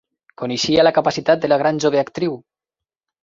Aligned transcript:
Coneixia 0.41 0.85
la 0.87 0.93
capacitat 0.95 1.43
de 1.43 1.51
la 1.53 1.59
gran 1.63 1.81
jove 1.85 2.01
actriu. 2.05 2.33